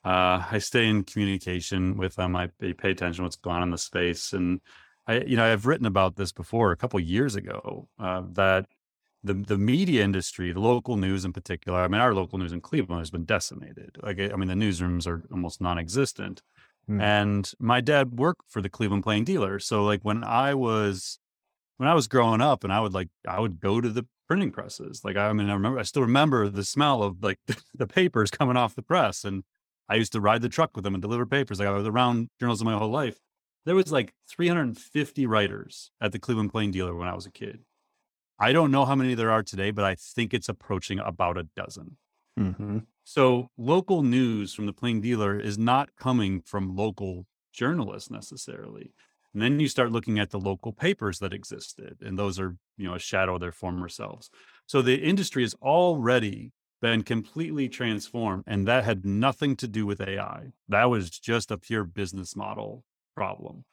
[0.03, 2.35] Uh, I stay in communication with them.
[2.35, 4.59] I, I pay attention to what's going on in the space, and
[5.07, 8.65] I, you know, I've written about this before a couple years ago uh, that
[9.23, 11.79] the the media industry, the local news in particular.
[11.79, 13.97] I mean, our local news in Cleveland has been decimated.
[14.01, 16.41] Like, I mean, the newsrooms are almost non-existent.
[16.89, 17.01] Mm.
[17.01, 21.19] And my dad worked for the Cleveland Plain Dealer, so like when I was
[21.77, 24.51] when I was growing up, and I would like I would go to the printing
[24.51, 25.01] presses.
[25.03, 27.39] Like, I mean, I remember I still remember the smell of like
[27.75, 29.43] the, papers coming off the press, and
[29.89, 31.59] I used to ride the truck with them and deliver papers.
[31.59, 33.19] Like I was around journalism my whole life.
[33.65, 37.59] There was like 350 writers at the Cleveland Plain Dealer when I was a kid
[38.39, 41.47] I don't know how many there are today, but I think it's approaching about a
[41.55, 41.97] dozen.
[42.39, 42.79] Mm-hmm.
[43.03, 48.93] So local news from the plain dealer is not coming from local journalists necessarily.
[49.33, 52.87] And then you start looking at the local papers that existed, and those are, you
[52.87, 54.29] know, a shadow of their former selves.
[54.65, 60.01] So the industry has already been completely transformed, and that had nothing to do with
[60.01, 60.51] AI.
[60.67, 63.65] That was just a pure business model problem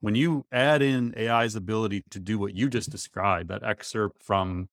[0.00, 4.68] when you add in AI's ability to do what you just described, that excerpt from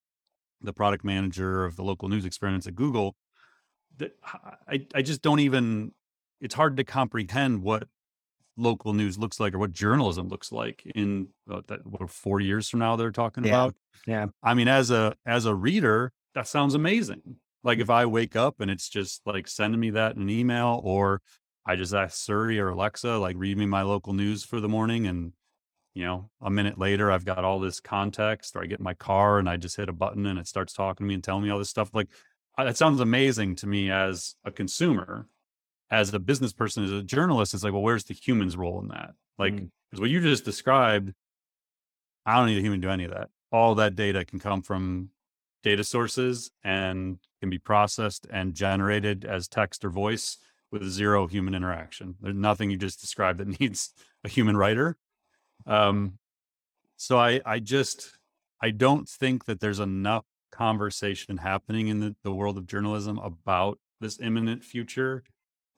[0.61, 3.15] the product manager of the local news experience at Google,
[3.97, 4.15] that
[4.67, 5.93] I, I just don't even,
[6.41, 7.87] it's hard to comprehend what
[8.57, 12.69] local news looks like or what journalism looks like in what, that, what four years
[12.69, 13.49] from now they're talking yeah.
[13.49, 13.75] about.
[14.05, 14.27] Yeah.
[14.43, 17.37] I mean, as a, as a reader, that sounds amazing.
[17.63, 17.81] Like mm.
[17.81, 21.21] if I wake up and it's just like sending me that in an email or
[21.65, 25.07] I just ask Siri or Alexa, like, read me my local news for the morning.
[25.07, 25.33] And,
[25.93, 28.93] you know, a minute later, I've got all this context, or I get in my
[28.93, 31.43] car and I just hit a button and it starts talking to me and telling
[31.43, 31.89] me all this stuff.
[31.93, 32.09] Like,
[32.57, 35.27] that sounds amazing to me as a consumer.
[35.91, 38.87] As a business person, as a journalist, it's like, well, where's the human's role in
[38.87, 39.11] that?
[39.37, 39.99] Like, because mm.
[39.99, 41.13] what you just described,
[42.25, 43.29] I don't need a human to do any of that.
[43.51, 45.09] All that data can come from
[45.61, 50.37] data sources and can be processed and generated as text or voice
[50.75, 52.15] with zero human interaction.
[52.21, 54.97] There's nothing you just described that needs a human writer.
[55.65, 56.19] Um,
[56.97, 58.17] so I, I just,
[58.61, 63.79] I don't think that there's enough conversation happening in the, the world of journalism about
[64.01, 65.23] this imminent future.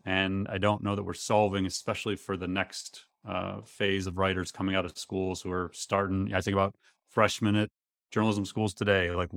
[0.06, 4.52] And I don't know that we're solving, especially for the next uh, phase of writers
[4.52, 6.34] coming out of schools who are starting.
[6.34, 6.76] I think about
[7.10, 7.70] freshmen at
[8.12, 9.12] journalism schools today.
[9.12, 9.30] Like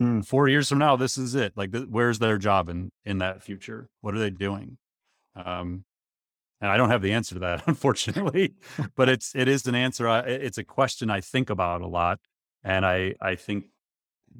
[0.00, 0.26] mm.
[0.26, 1.52] four years from now, this is it.
[1.56, 3.88] Like, th- where's their job in in that future?
[4.00, 4.78] What are they doing?
[5.44, 5.84] Um,
[6.60, 8.54] and I don't have the answer to that, unfortunately.
[8.96, 10.08] but it's it is an answer.
[10.08, 12.18] I, it's a question I think about a lot,
[12.64, 13.66] and I I think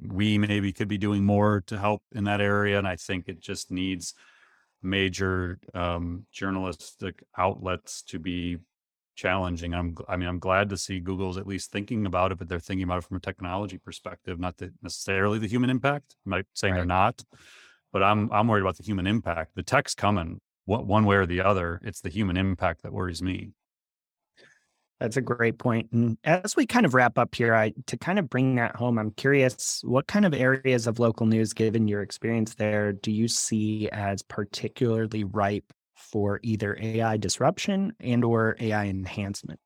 [0.01, 2.77] we maybe could be doing more to help in that area.
[2.77, 4.13] And I think it just needs
[4.81, 8.59] major um, journalistic outlets to be
[9.15, 9.73] challenging.
[9.73, 12.59] I'm, I mean, I'm glad to see Google's at least thinking about it, but they're
[12.59, 16.15] thinking about it from a technology perspective, not the, necessarily the human impact.
[16.25, 16.79] I'm not saying right.
[16.79, 17.21] they're not,
[17.91, 19.55] but I'm I'm worried about the human impact.
[19.55, 21.81] The tech's coming one way or the other.
[21.83, 23.51] It's the human impact that worries me.
[24.99, 25.89] That's a great point.
[25.93, 28.99] And as we kind of wrap up here, I to kind of bring that home,
[28.99, 33.29] I'm curious what kind of areas of local news, given your experience there, do you
[33.29, 39.59] see as particularly ripe for either AI disruption and or AI enhancement?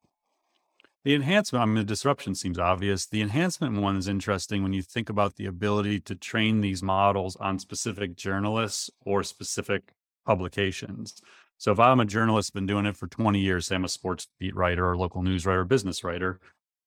[1.03, 3.07] The enhancement, I mean, the disruption seems obvious.
[3.07, 7.35] The enhancement one is interesting when you think about the ability to train these models
[7.37, 9.93] on specific journalists or specific
[10.25, 11.21] publications.
[11.57, 14.27] So if I'm a journalist, been doing it for 20 years, say I'm a sports
[14.39, 16.39] beat writer or local news writer, business writer,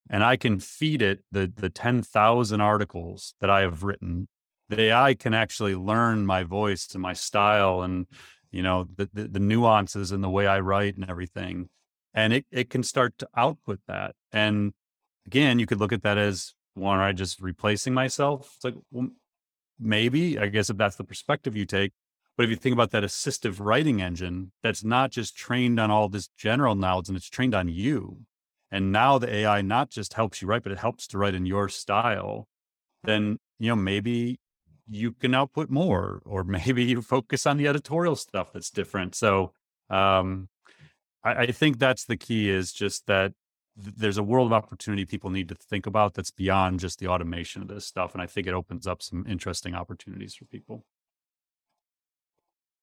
[0.08, 4.28] and I can feed it the the 10,000 articles that I have written,
[4.68, 8.06] the AI can actually learn my voice and my style and
[8.50, 11.68] you know the, the, the nuances and the way I write and everything.
[12.14, 14.14] And it, it can start to output that.
[14.32, 14.72] And
[15.26, 18.52] again, you could look at that as one, I just replacing myself.
[18.56, 19.08] It's like, well,
[19.78, 21.92] maybe, I guess if that's the perspective you take,
[22.36, 26.08] but if you think about that assistive writing engine, that's not just trained on all
[26.08, 28.18] this general knowledge and it's trained on you.
[28.70, 31.46] And now the AI not just helps you write, but it helps to write in
[31.46, 32.46] your style.
[33.04, 34.38] Then, you know, maybe
[34.88, 39.14] you can output more, or maybe you focus on the editorial stuff that's different.
[39.14, 39.52] So,
[39.88, 40.48] um,
[41.24, 43.32] I, I think that's the key is just that
[43.76, 47.62] there's a world of opportunity people need to think about that's beyond just the automation
[47.62, 48.14] of this stuff.
[48.14, 50.84] And I think it opens up some interesting opportunities for people.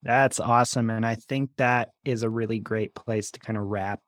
[0.03, 0.89] That's awesome.
[0.89, 4.01] And I think that is a really great place to kind of wrap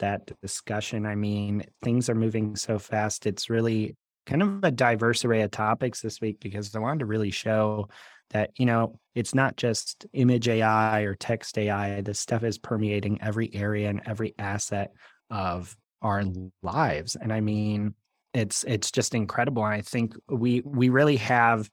[0.00, 1.06] that discussion.
[1.06, 3.26] I mean, things are moving so fast.
[3.26, 7.06] It's really kind of a diverse array of topics this week because I wanted to
[7.06, 7.88] really show
[8.30, 12.00] that, you know, it's not just image AI or text AI.
[12.00, 14.92] This stuff is permeating every area and every asset
[15.30, 16.24] of our
[16.62, 17.16] lives.
[17.16, 17.94] And I mean,
[18.32, 19.64] it's it's just incredible.
[19.64, 21.68] And I think we we really have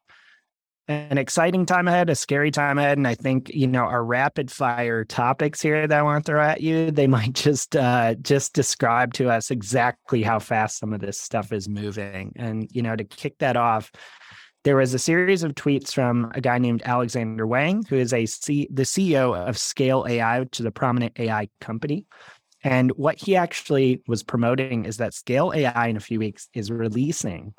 [0.87, 2.97] an exciting time ahead, a scary time ahead.
[2.97, 6.41] And I think, you know, our rapid fire topics here that I want to throw
[6.41, 11.01] at you, they might just uh just describe to us exactly how fast some of
[11.01, 12.33] this stuff is moving.
[12.37, 13.91] And, you know, to kick that off,
[14.63, 18.25] there was a series of tweets from a guy named Alexander Wang, who is a
[18.25, 22.05] C- the CEO of Scale AI, which is a prominent AI company.
[22.63, 26.71] And what he actually was promoting is that Scale AI in a few weeks is
[26.71, 27.53] releasing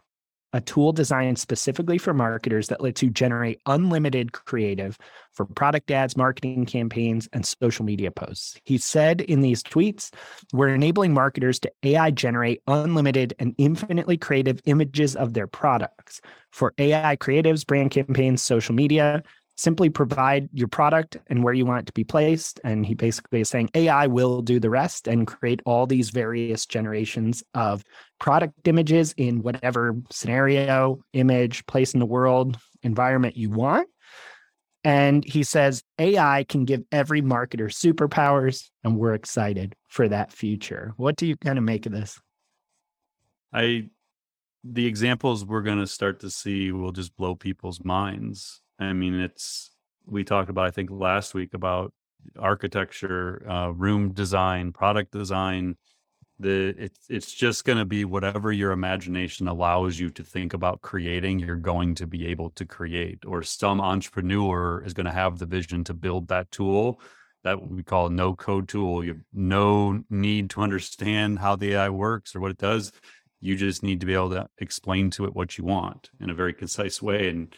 [0.53, 4.97] a tool designed specifically for marketers that lets you generate unlimited creative
[5.33, 8.59] for product ads, marketing campaigns, and social media posts.
[8.65, 10.11] He said in these tweets,
[10.53, 16.73] We're enabling marketers to AI generate unlimited and infinitely creative images of their products for
[16.79, 19.23] AI creatives, brand campaigns, social media,
[19.59, 22.61] simply provide your product and where you want it to be placed.
[22.63, 26.65] And he basically is saying AI will do the rest and create all these various
[26.65, 27.83] generations of
[28.21, 33.89] product images in whatever scenario, image, place in the world, environment you want.
[34.85, 40.95] And he says AI can give every marketer superpowers, and we're excited for that future.
[40.97, 42.19] What do you kind of make of this?
[43.53, 43.89] I,
[44.63, 49.15] the examples we're going to start to see will just blow people's minds I mean,
[49.15, 49.71] it's
[50.07, 51.93] we talked about I think last week about
[52.39, 55.77] architecture, uh, room design, product design.
[56.41, 60.83] The it's it's just going to be whatever your imagination allows you to think about
[60.83, 61.41] creating.
[61.41, 65.47] You're going to be able to create, or some entrepreneur is going to have the
[65.47, 67.01] vision to build that tool
[67.45, 69.05] that we call no code tool.
[69.05, 72.93] You have no need to understand how the AI works or what it does.
[73.41, 76.35] You just need to be able to explain to it what you want in a
[76.35, 77.29] very concise way.
[77.29, 77.55] And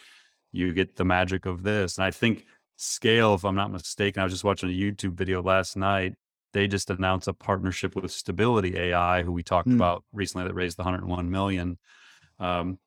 [0.51, 1.97] you get the magic of this.
[1.97, 2.45] And I think
[2.77, 6.15] Scale, if I'm not mistaken, I was just watching a YouTube video last night.
[6.53, 9.75] They just announced a partnership with Stability AI, who we talked mm.
[9.75, 11.77] about recently, that raised the 101 million
[12.39, 12.79] um,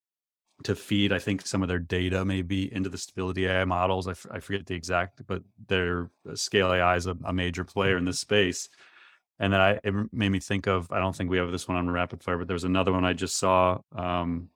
[0.64, 4.06] to feed, I think, some of their data maybe into the Stability AI models.
[4.06, 7.64] I, f- I forget the exact, but their uh, Scale AI is a, a major
[7.64, 8.68] player in this space.
[9.38, 11.76] And then I, it made me think of, I don't think we have this one
[11.76, 14.50] on rapid fire, but there was another one I just saw um,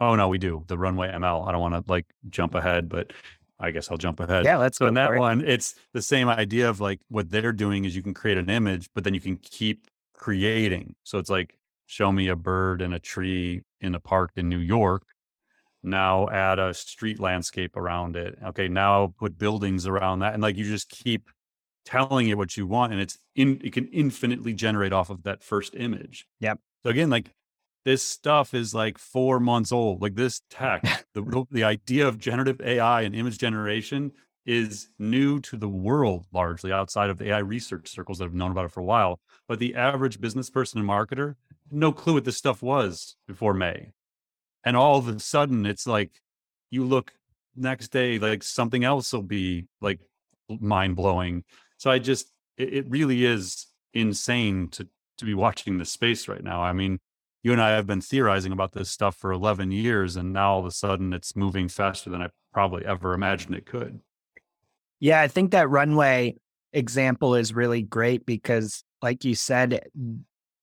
[0.00, 1.46] Oh no, we do the runway ML.
[1.46, 3.12] I don't want to like jump ahead, but
[3.60, 4.44] I guess I'll jump ahead.
[4.44, 7.52] Yeah, let's so go in that one, it's the same idea of like what they're
[7.52, 10.94] doing is you can create an image, but then you can keep creating.
[11.04, 14.58] So it's like, show me a bird and a tree in a park in New
[14.58, 15.04] York.
[15.82, 18.38] Now add a street landscape around it.
[18.44, 20.34] Okay, now put buildings around that.
[20.34, 21.28] And like you just keep
[21.84, 25.42] telling it what you want and it's in it can infinitely generate off of that
[25.42, 26.26] first image.
[26.40, 26.58] Yep.
[26.82, 27.30] So again, like
[27.84, 30.02] this stuff is like four months old.
[30.02, 34.12] Like this tech, the the idea of generative AI and image generation
[34.46, 38.50] is new to the world largely outside of the AI research circles that have known
[38.50, 39.20] about it for a while.
[39.48, 41.36] But the average business person and marketer,
[41.70, 43.92] no clue what this stuff was before May.
[44.62, 46.20] And all of a sudden it's like
[46.70, 47.12] you look
[47.56, 50.00] next day, like something else will be like
[50.48, 51.44] mind blowing.
[51.78, 56.42] So I just it, it really is insane to to be watching this space right
[56.42, 56.60] now.
[56.62, 56.98] I mean,
[57.44, 60.60] you and I have been theorizing about this stuff for 11 years, and now all
[60.60, 64.00] of a sudden it's moving faster than I probably ever imagined it could.
[64.98, 66.36] Yeah, I think that runway
[66.72, 69.86] example is really great because, like you said,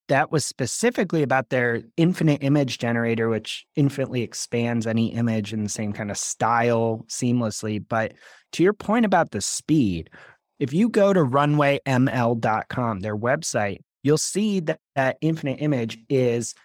[0.07, 5.69] that was specifically about their infinite image generator, which infinitely expands any image in the
[5.69, 7.79] same kind of style seamlessly.
[7.87, 8.13] But
[8.53, 10.09] to your point about the speed,
[10.57, 16.55] if you go to runwayml.com, their website, you'll see that, that infinite image is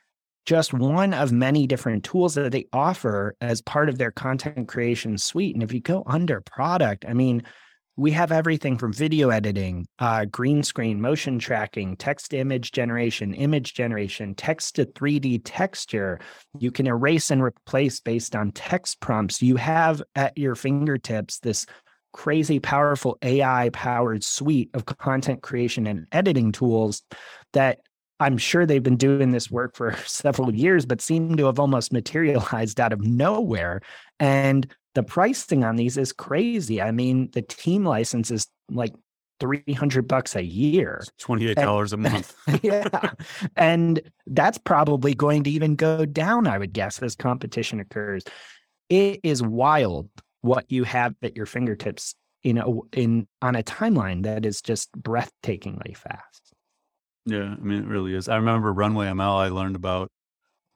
[0.47, 5.18] just one of many different tools that they offer as part of their content creation
[5.18, 5.55] suite.
[5.55, 7.42] And if you go under product, I mean,
[7.99, 13.74] we have everything from video editing, uh, green screen, motion tracking, text image generation, image
[13.74, 16.20] generation, text to 3D texture.
[16.59, 19.40] You can erase and replace based on text prompts.
[19.40, 21.64] You have at your fingertips this
[22.12, 27.03] crazy powerful AI powered suite of content creation and editing tools
[27.55, 27.78] that
[28.18, 31.92] I'm sure they've been doing this work for several years, but seem to have almost
[31.92, 33.80] materialized out of nowhere.
[34.18, 36.80] And the pricing on these is crazy.
[36.80, 38.94] I mean, the team license is like
[39.40, 41.04] 300 bucks a year.
[41.20, 42.34] $28 and, a month.
[42.62, 43.10] yeah.
[43.56, 48.24] And that's probably going to even go down, I would guess, as competition occurs.
[48.88, 50.08] It is wild
[50.40, 54.90] what you have at your fingertips in a, in on a timeline that is just
[54.92, 56.45] breathtakingly fast.
[57.26, 58.28] Yeah, I mean, it really is.
[58.28, 60.10] I remember Runway ML, I learned about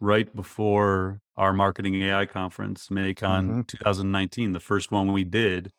[0.01, 3.61] right before our marketing AI conference, MAICON mm-hmm.
[3.63, 5.71] 2019, the first one we did.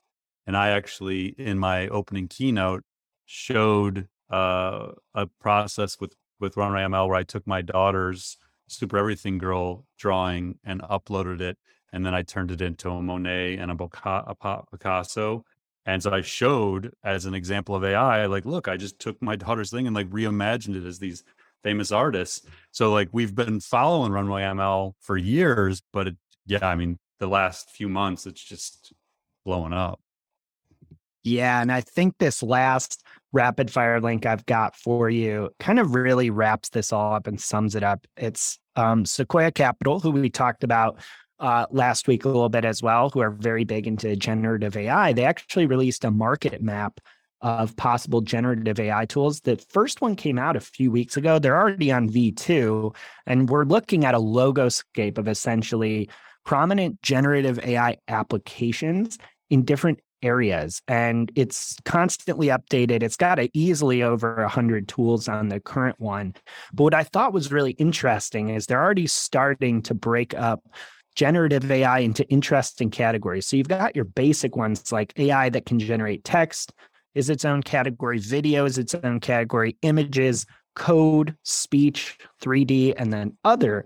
[0.48, 2.84] And I actually, in my opening keynote,
[3.26, 9.38] showed uh, a process with, with Runway ML where I took my daughter's Super Everything
[9.38, 11.58] Girl drawing and uploaded it.
[11.92, 15.44] And then I turned it into a Monet and a Picasso
[15.86, 19.36] and so I showed as an example of AI, like, look, I just took my
[19.36, 21.24] daughter's thing and like reimagined it as these
[21.64, 22.46] famous artists.
[22.72, 27.28] So like we've been following Runway ML for years, but it, yeah, I mean, the
[27.28, 28.94] last few months, it's just
[29.46, 30.00] blowing up.
[31.24, 31.62] Yeah.
[31.62, 36.30] And I think this last rapid fire link I've got for you kind of really
[36.30, 38.06] wraps this all up and sums it up.
[38.18, 41.00] It's um, Sequoia Capital, who we talked about
[41.42, 45.12] uh, last week a little bit as well, who are very big into generative AI.
[45.12, 47.02] They actually released a market map
[47.42, 49.42] of possible generative AI tools.
[49.42, 51.40] The first one came out a few weeks ago.
[51.40, 56.08] They're already on V2, and we're looking at a logoscape of essentially
[56.46, 59.18] prominent generative AI applications
[59.50, 65.50] in different areas and it's constantly updated it's got a easily over 100 tools on
[65.50, 66.32] the current one
[66.74, 70.62] but what i thought was really interesting is they're already starting to break up
[71.16, 73.48] generative AI into interesting categories.
[73.48, 76.74] So you've got your basic ones like AI that can generate text
[77.14, 80.46] is its own category, video is its own category, images,
[80.76, 83.86] code, speech, 3D, and then other.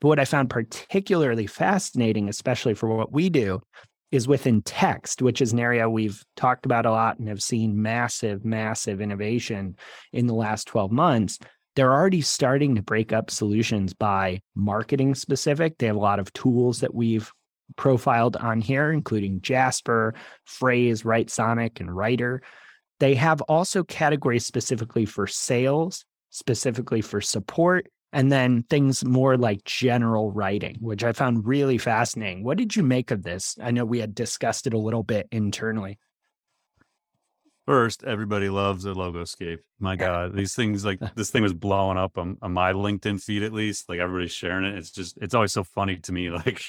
[0.00, 3.62] But what I found particularly fascinating, especially for what we do,
[4.12, 7.80] is within text, which is an area we've talked about a lot and have seen
[7.80, 9.76] massive, massive innovation
[10.12, 11.38] in the last 12 months
[11.76, 15.78] they're already starting to break up solutions by marketing specific.
[15.78, 17.30] They have a lot of tools that we've
[17.76, 20.14] profiled on here, including Jasper,
[20.48, 22.42] Frase, Writesonic, and Writer.
[22.98, 29.64] They have also categories specifically for sales, specifically for support, and then things more like
[29.64, 32.42] general writing, which I found really fascinating.
[32.42, 33.58] What did you make of this?
[33.62, 35.98] I know we had discussed it a little bit internally.
[37.66, 39.58] First, everybody loves a logoscape.
[39.80, 43.42] My God, these things like this thing was blowing up on, on my LinkedIn feed
[43.42, 43.88] at least.
[43.88, 44.78] Like everybody's sharing it.
[44.78, 46.30] It's just it's always so funny to me.
[46.46, 46.62] Like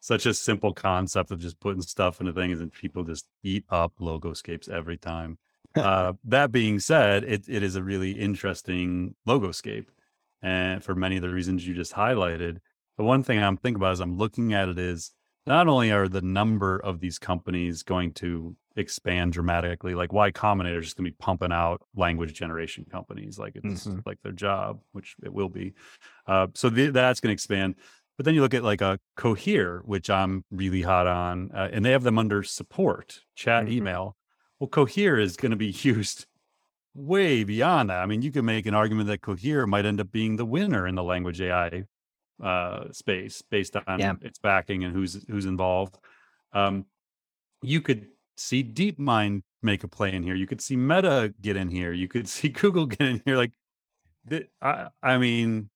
[0.00, 3.92] such a simple concept of just putting stuff into things and people just eat up
[4.00, 5.38] logoscapes every time.
[5.76, 9.86] uh, that being said, it it is a really interesting logoscape,
[10.42, 12.58] and for many of the reasons you just highlighted.
[12.98, 15.12] The one thing I'm thinking about as I'm looking at it is
[15.46, 19.94] not only are the number of these companies going to expand dramatically.
[19.94, 23.86] Like Y Combinator is just going to be pumping out language generation companies, like it's
[23.86, 24.00] mm-hmm.
[24.06, 25.74] like their job, which it will be.
[26.26, 27.76] Uh, so the, that's going to expand.
[28.16, 31.84] But then you look at like a Cohere, which I'm really hot on, uh, and
[31.84, 33.72] they have them under support, chat, mm-hmm.
[33.72, 34.16] email.
[34.58, 36.26] Well, Cohere is going to be used
[36.94, 38.00] way beyond that.
[38.00, 40.86] I mean, you could make an argument that Cohere might end up being the winner
[40.86, 41.84] in the language AI
[42.42, 44.14] uh, space based on yeah.
[44.20, 45.96] its backing and who's who's involved.
[46.52, 46.86] Um,
[47.62, 50.34] you could see DeepMind make a play in here.
[50.34, 51.92] You could see Meta get in here.
[51.92, 53.36] You could see Google get in here.
[53.36, 53.52] Like,
[54.60, 55.70] I, I mean,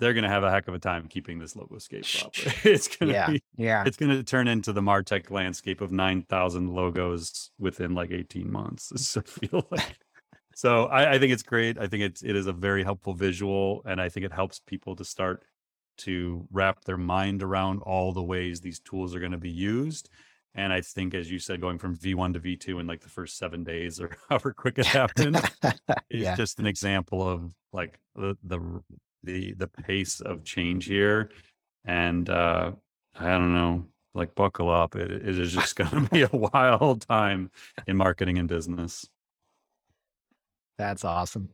[0.00, 2.34] they're going to have a heck of a time keeping this logoscape up.
[2.64, 3.84] It's going to yeah, be, yeah.
[3.86, 8.50] It's going to turn into the Martech landscape of nine thousand logos within like eighteen
[8.50, 8.92] months.
[8.96, 9.98] So feel like.
[10.54, 11.78] so I, I think it's great.
[11.78, 14.96] I think it's it is a very helpful visual, and I think it helps people
[14.96, 15.44] to start
[15.98, 20.08] to wrap their mind around all the ways these tools are going to be used.
[20.54, 23.38] And I think, as you said, going from V1 to V2 in like the first
[23.38, 25.36] seven days or however quick it happened
[26.10, 26.34] is yeah.
[26.34, 28.82] just an example of like the, the
[29.22, 31.30] the the pace of change here.
[31.84, 32.72] And uh
[33.18, 34.96] I don't know, like buckle up.
[34.96, 37.50] It, it is just going to be a wild time
[37.86, 39.06] in marketing and business.
[40.78, 41.50] That's awesome.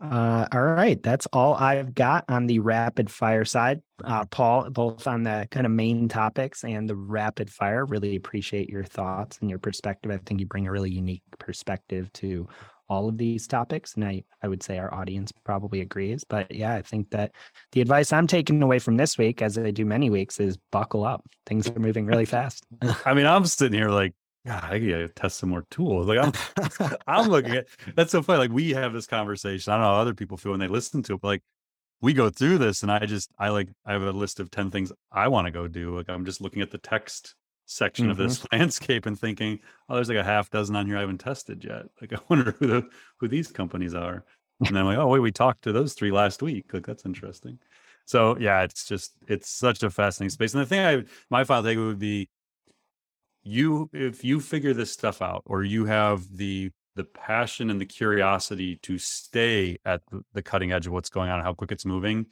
[0.00, 3.82] Uh, all right, that's all I've got on the rapid fire side.
[4.04, 7.84] Uh, Paul, both on the kind of main topics and the rapid fire.
[7.84, 10.12] Really appreciate your thoughts and your perspective.
[10.12, 12.46] I think you bring a really unique perspective to
[12.88, 16.22] all of these topics, and I I would say our audience probably agrees.
[16.24, 17.32] But yeah, I think that
[17.72, 21.04] the advice I'm taking away from this week, as I do many weeks, is buckle
[21.04, 21.24] up.
[21.44, 22.64] Things are moving really fast.
[23.04, 24.14] I mean, I'm sitting here like
[24.48, 26.06] God, I gotta test some more tools.
[26.06, 26.32] Like I'm,
[27.06, 28.38] I'm looking at that's so funny.
[28.38, 29.72] Like we have this conversation.
[29.72, 31.42] I don't know how other people feel when they listen to it, but like
[32.00, 34.70] we go through this, and I just I like I have a list of ten
[34.70, 35.94] things I want to go do.
[35.94, 37.34] Like I'm just looking at the text
[37.66, 38.12] section mm-hmm.
[38.12, 41.18] of this landscape and thinking, oh, there's like a half dozen on here I haven't
[41.18, 41.84] tested yet.
[42.00, 42.88] Like I wonder who the
[43.18, 44.24] who these companies are.
[44.60, 46.72] And then I'm like, oh wait, we talked to those three last week.
[46.72, 47.58] Like that's interesting.
[48.06, 50.54] So yeah, it's just it's such a fascinating space.
[50.54, 52.30] And the thing I my final takeaway would be
[53.42, 57.86] you if you figure this stuff out or you have the the passion and the
[57.86, 61.86] curiosity to stay at the cutting edge of what's going on and how quick it's
[61.86, 62.26] moving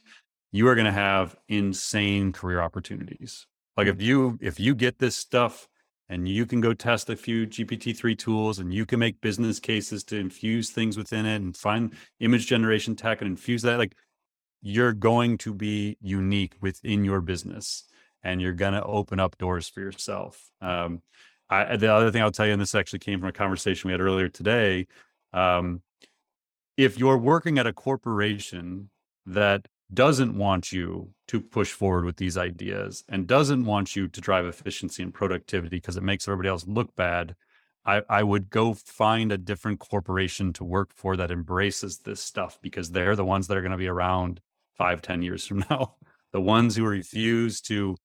[0.52, 3.46] you are going to have insane career opportunities.
[3.76, 4.02] Like if mm.
[4.02, 5.68] you if you get this stuff
[6.08, 10.04] and you can go test a few gpt-3 tools and you can make business cases
[10.04, 13.94] to infuse things within it and find image generation tech and infuse that like
[14.62, 17.84] you're going to be unique within your business
[18.22, 20.50] and you're going to open up doors for yourself.
[20.60, 21.02] Um,
[21.48, 23.92] I, the other thing I'll tell you, and this actually came from a conversation we
[23.92, 24.88] had earlier today.
[25.32, 25.82] Um,
[26.76, 28.90] if you're working at a corporation
[29.26, 34.20] that doesn't want you to push forward with these ideas and doesn't want you to
[34.20, 37.36] drive efficiency and productivity because it makes everybody else look bad,
[37.84, 42.58] I, I would go find a different corporation to work for that embraces this stuff
[42.60, 44.40] because they're the ones that are going to be around
[44.76, 45.94] five, ten years from now.
[46.32, 47.96] The ones who refuse to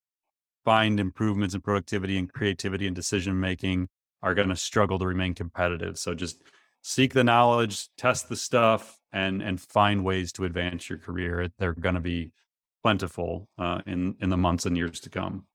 [0.64, 3.88] find improvements in productivity and creativity and decision making
[4.22, 5.97] are going to struggle to remain competitive.
[5.97, 6.41] So just
[6.82, 11.49] seek the knowledge, test the stuff, and and find ways to advance your career.
[11.57, 12.32] They're going to be
[12.84, 15.45] plentiful uh, in in the months and years to come.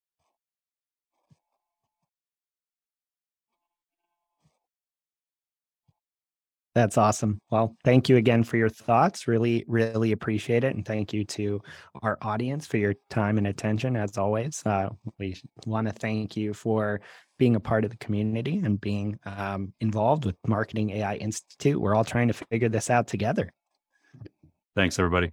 [6.77, 7.41] That's awesome.
[7.49, 9.27] Well, thank you again for your thoughts.
[9.27, 10.75] Really, really appreciate it.
[10.75, 11.63] And thank you to
[12.03, 14.63] our audience for your time and attention, as always.
[14.67, 17.01] Uh, we want to thank you for
[17.39, 21.81] being a part of the community and being um, involved with Marketing AI Institute.
[21.81, 23.51] We're all trying to figure this out together.
[24.75, 25.33] Thanks, everybody.